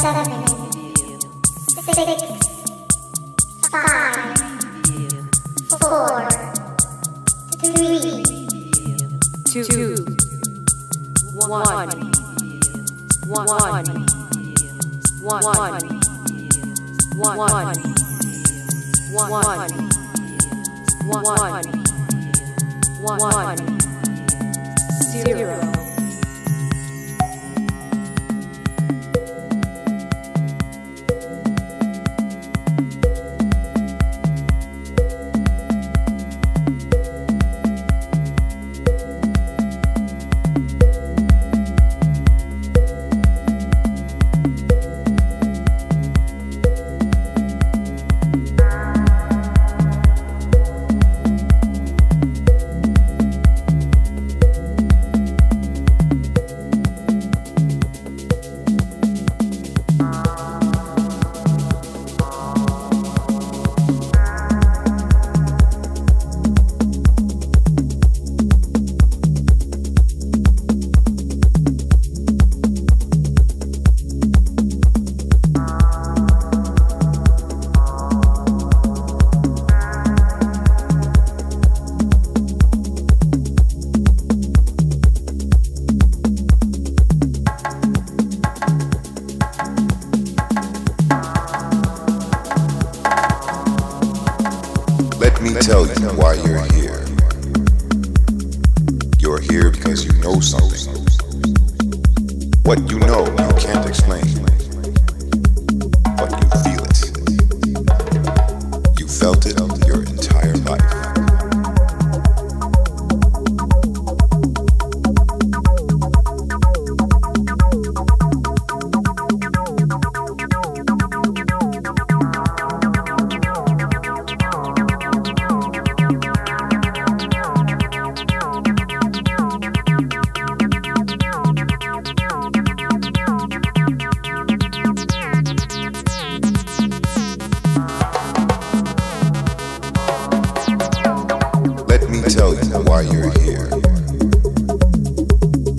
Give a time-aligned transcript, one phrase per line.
[0.00, 0.46] seven,
[1.68, 2.22] six,
[3.70, 4.38] five,
[5.78, 6.30] four,
[7.60, 8.24] three,
[9.44, 10.06] two,
[11.34, 11.88] one, one,
[13.26, 13.84] one, one,
[15.20, 15.44] one,
[17.16, 17.44] one,
[21.04, 21.24] one,
[23.02, 23.58] one, one,
[25.12, 25.79] zero.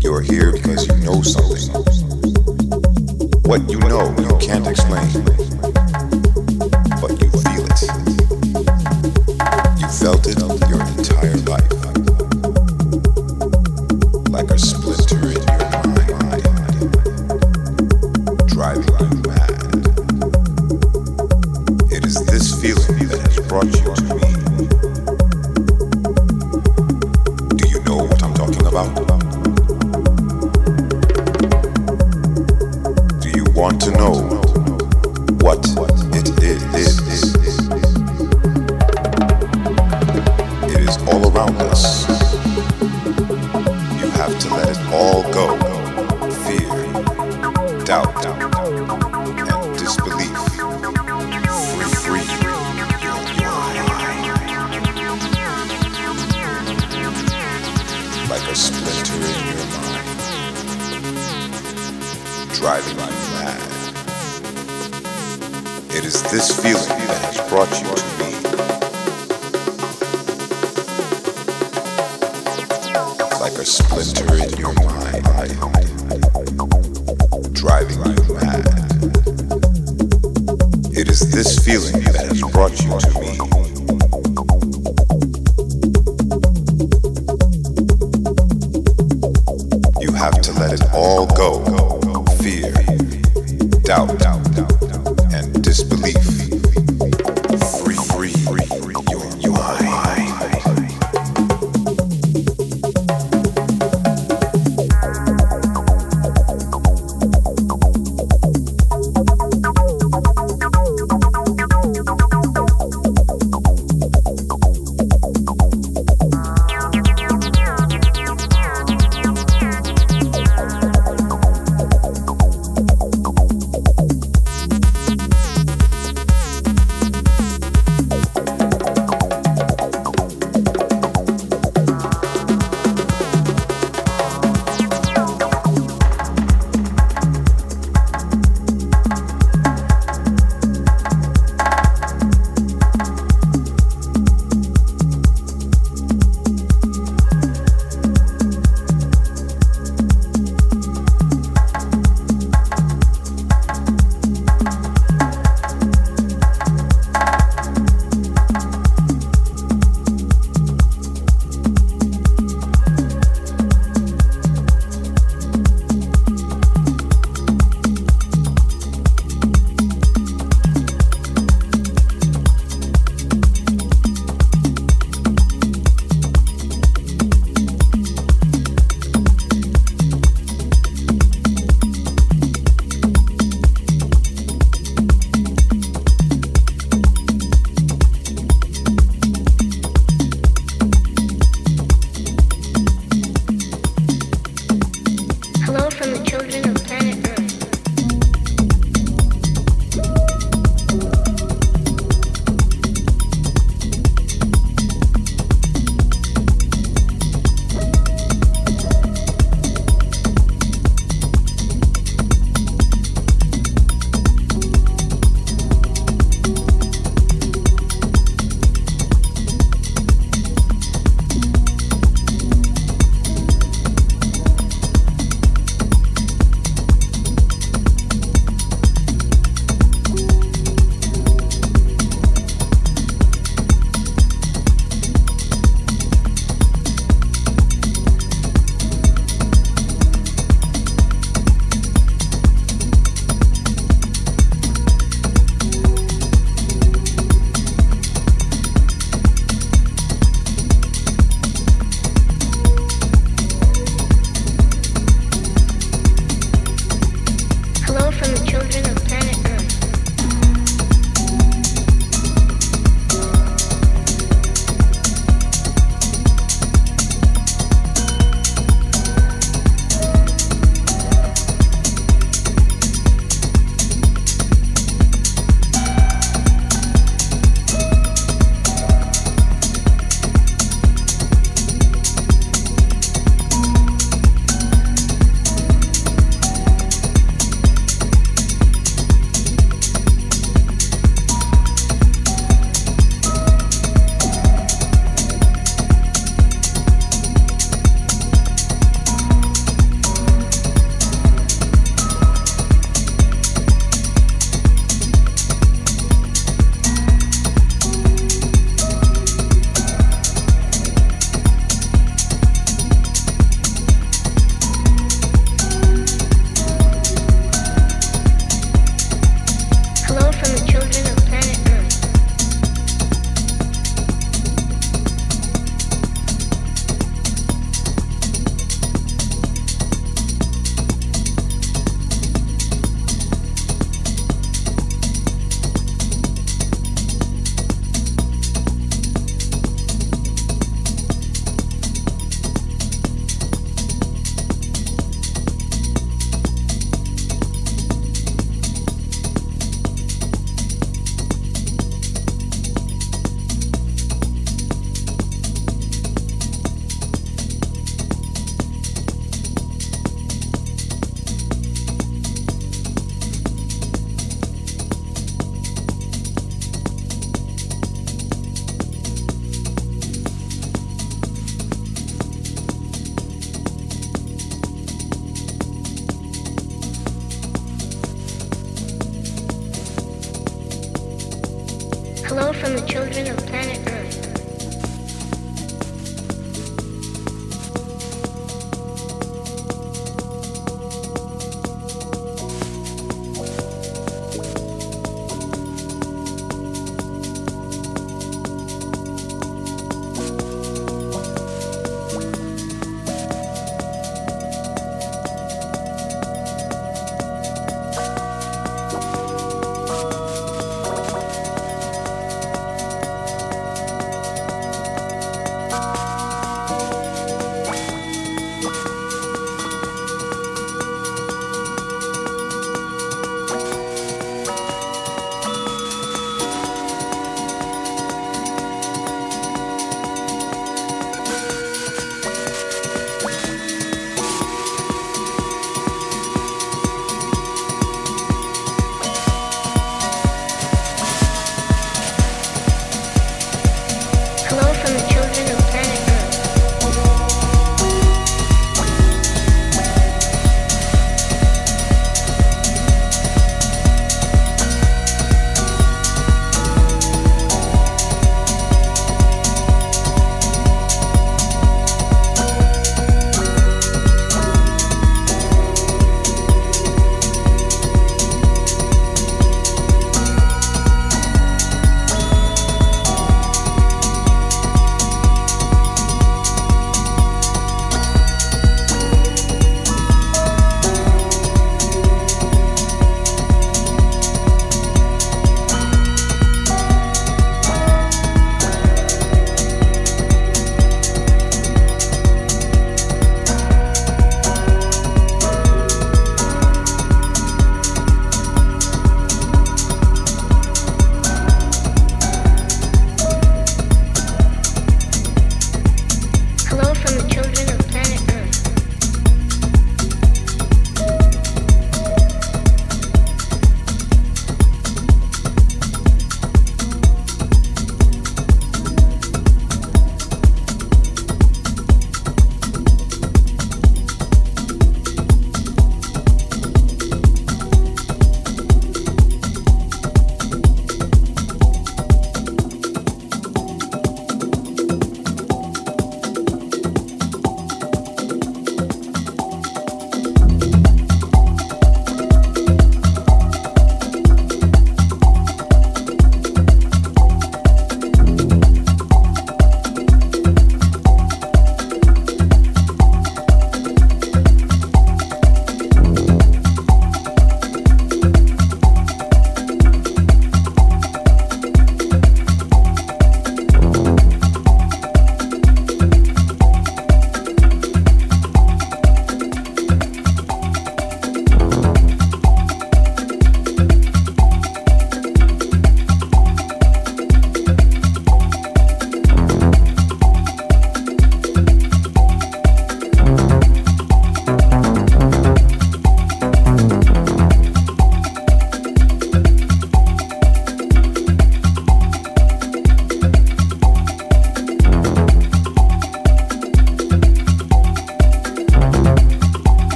[0.00, 1.70] You're here because you know something.
[3.46, 5.53] What you know, you can't explain.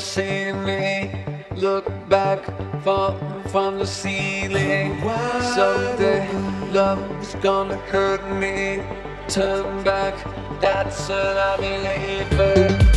[0.00, 1.10] see me
[1.56, 2.42] look back
[2.82, 3.18] from
[3.50, 5.00] from the ceiling.
[5.02, 6.28] Wide Someday
[6.72, 8.82] love's gonna hurt me.
[9.28, 10.14] Turn back,
[10.60, 12.89] that's an i believe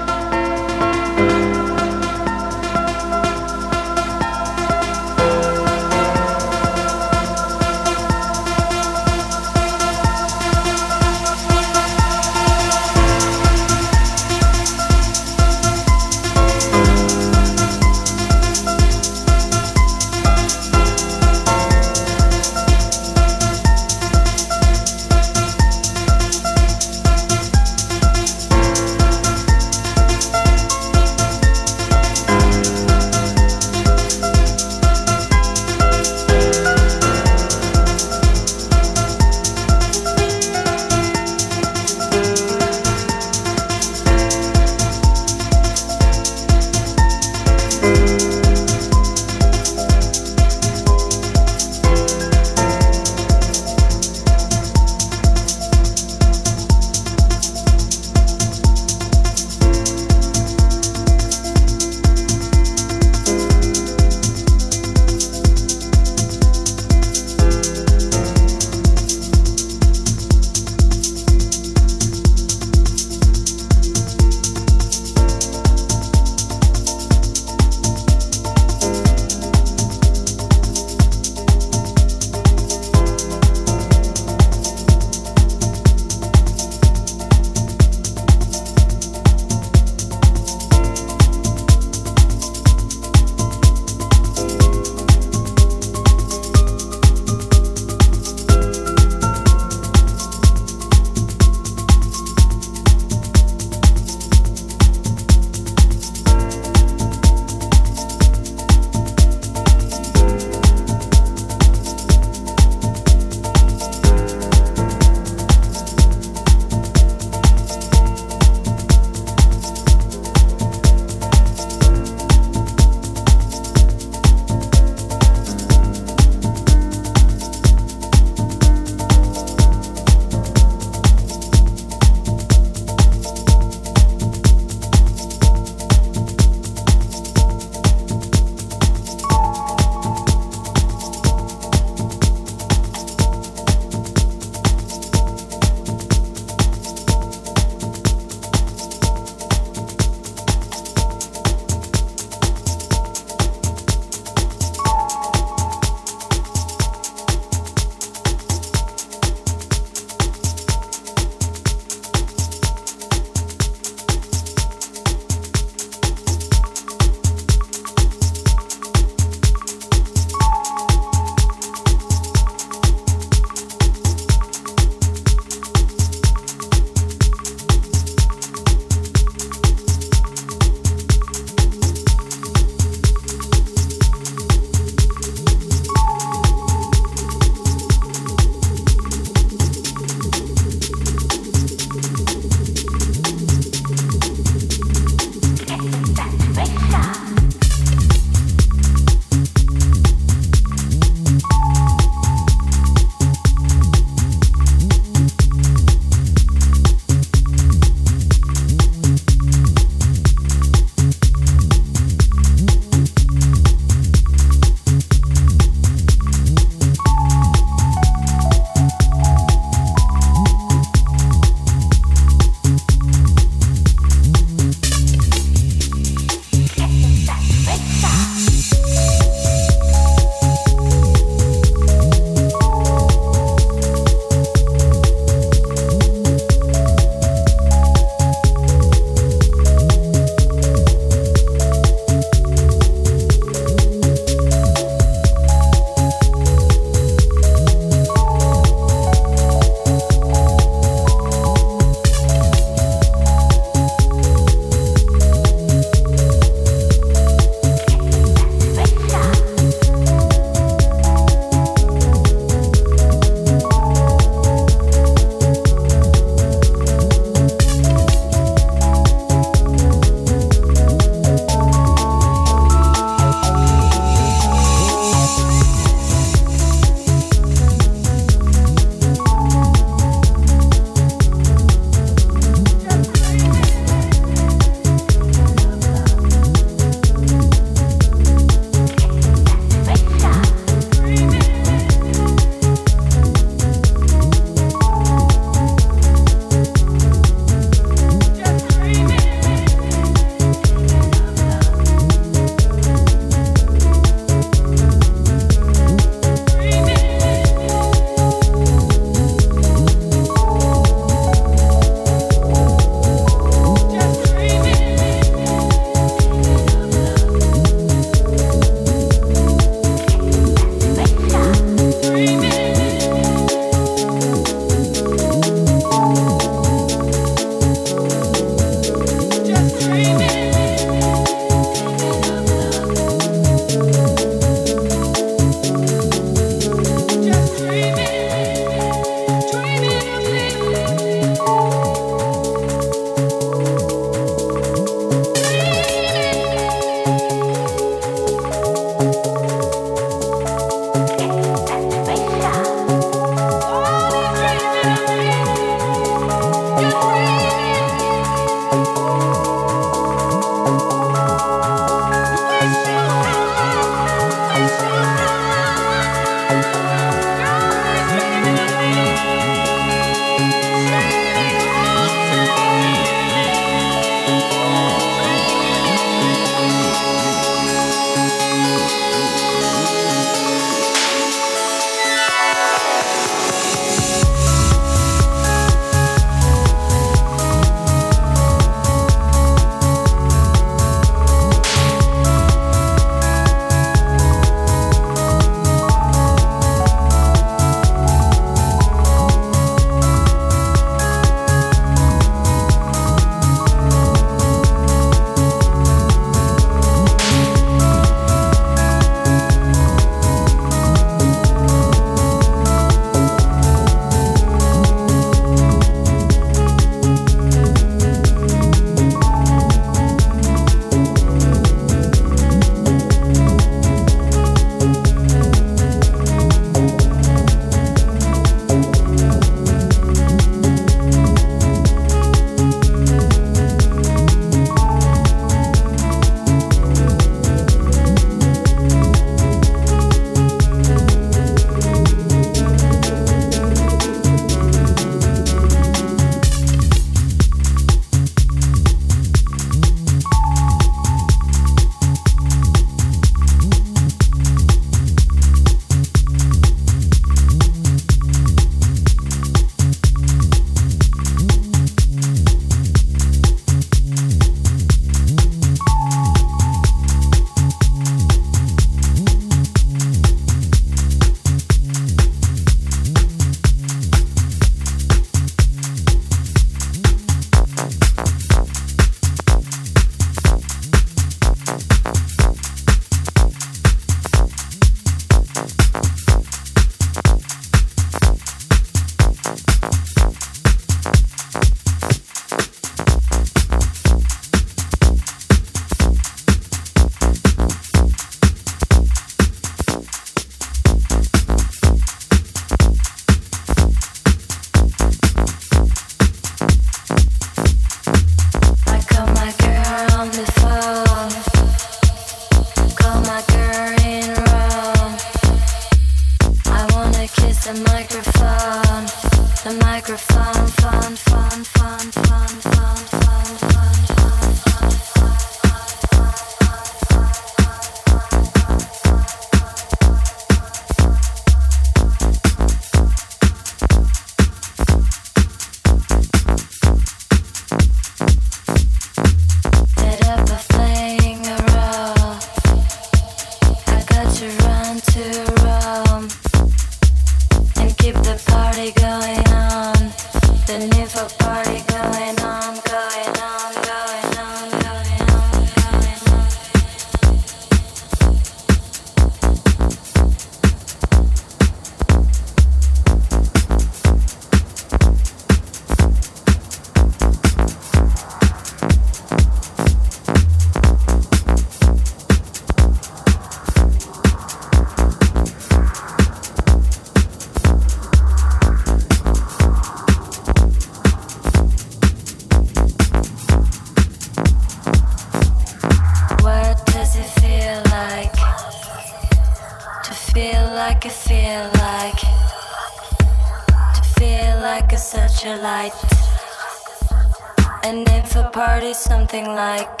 [599.31, 600.00] something like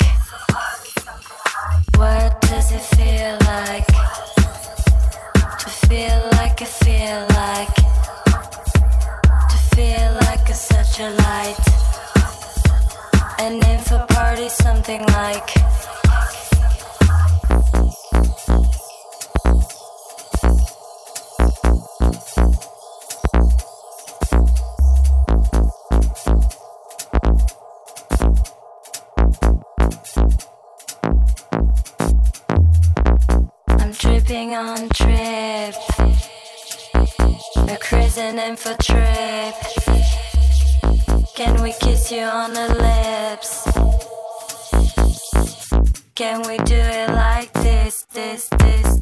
[38.41, 39.55] planning for trip.
[41.35, 43.65] Can we kiss you on the lips?
[46.15, 49.00] Can we do it like this, this, this?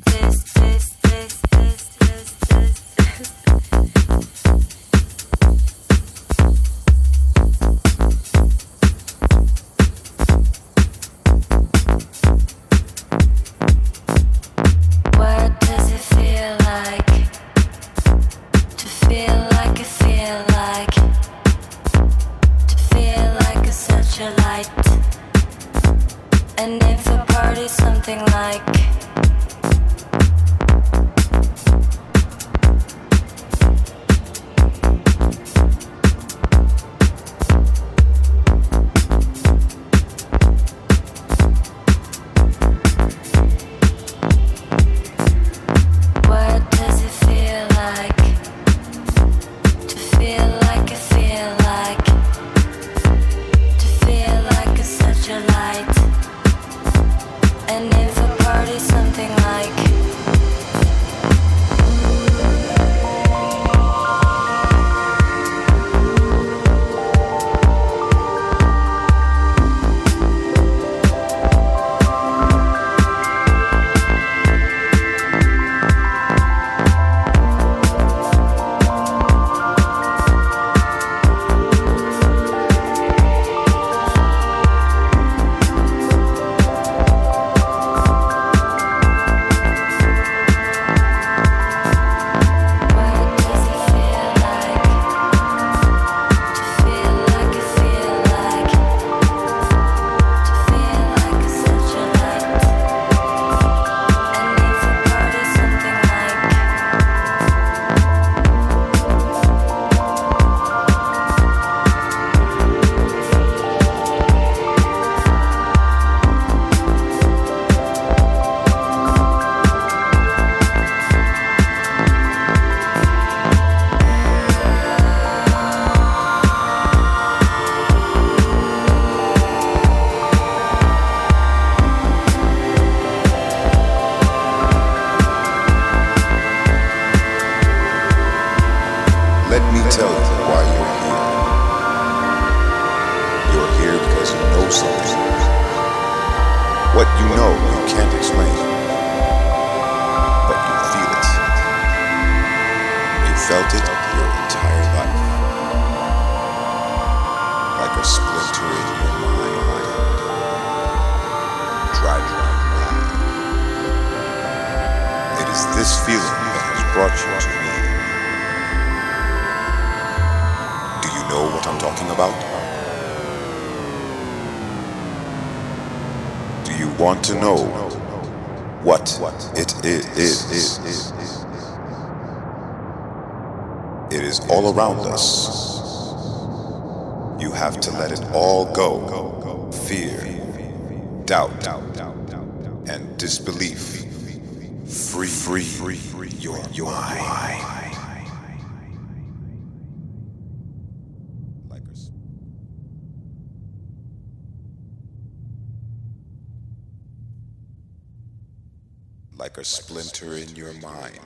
[209.59, 211.19] a splinter in your mind,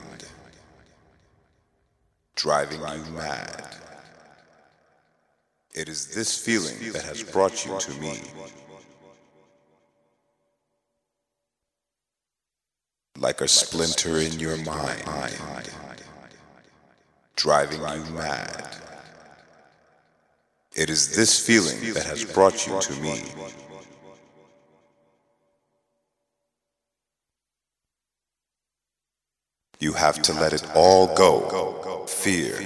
[2.34, 3.76] driving you mad.
[5.72, 8.18] It is this feeling that has brought you to me.
[13.18, 15.04] Like a splinter in your mind,
[17.36, 18.76] driving you mad.
[20.74, 23.22] It is this feeling that has brought you to me.
[29.84, 32.06] You have to let it all go.
[32.06, 32.58] Fear,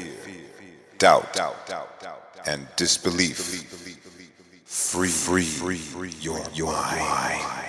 [0.98, 1.36] doubt,
[2.46, 3.38] and disbelief.
[4.64, 7.67] Free, free, your, your mind.